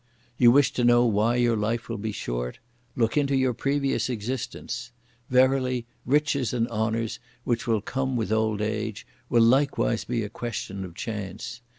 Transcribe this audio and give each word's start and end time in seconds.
You 0.39 0.49
wish 0.49 0.73
to 0.73 0.83
know 0.83 1.05
why 1.05 1.35
your 1.35 1.55
life 1.55 1.87
will 1.87 1.99
be 1.99 2.11
short; 2.11 2.57
look 2.95 3.17
into 3.17 3.35
your 3.35 3.53
previous 3.53 4.09
existence! 4.09 4.89
Verily, 5.29 5.85
riches 6.07 6.53
and 6.55 6.67
honours, 6.69 7.19
which 7.43 7.67
will 7.67 7.81
come 7.81 8.15
with 8.15 8.31
old 8.31 8.63
age, 8.63 9.05
will 9.29 9.43
likewise 9.43 10.03
be 10.03 10.23
a 10.23 10.27
question 10.29 10.83
of 10.83 10.95
chance! 10.95 11.61